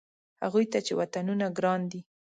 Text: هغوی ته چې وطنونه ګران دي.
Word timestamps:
هغوی 0.43 0.65
ته 0.71 0.79
چې 0.85 0.93
وطنونه 0.99 1.45
ګران 1.57 1.81
دي. 1.91 2.01